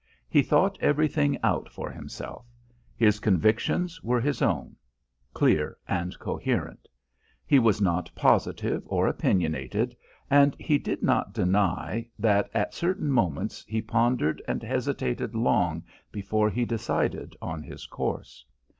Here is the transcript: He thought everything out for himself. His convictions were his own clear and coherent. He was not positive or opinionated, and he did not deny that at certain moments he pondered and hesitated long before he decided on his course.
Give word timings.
He 0.27 0.41
thought 0.41 0.79
everything 0.81 1.37
out 1.43 1.69
for 1.69 1.91
himself. 1.91 2.47
His 2.97 3.19
convictions 3.19 4.01
were 4.01 4.19
his 4.19 4.41
own 4.41 4.75
clear 5.31 5.77
and 5.87 6.17
coherent. 6.17 6.87
He 7.45 7.59
was 7.59 7.79
not 7.81 8.09
positive 8.15 8.81
or 8.87 9.05
opinionated, 9.07 9.95
and 10.27 10.55
he 10.59 10.79
did 10.79 11.03
not 11.03 11.35
deny 11.35 12.09
that 12.17 12.49
at 12.55 12.73
certain 12.73 13.11
moments 13.11 13.63
he 13.67 13.79
pondered 13.79 14.41
and 14.47 14.63
hesitated 14.63 15.35
long 15.35 15.83
before 16.11 16.49
he 16.49 16.65
decided 16.65 17.35
on 17.39 17.61
his 17.61 17.85
course. 17.85 18.43